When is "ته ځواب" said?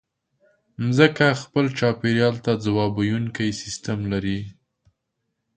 2.45-2.91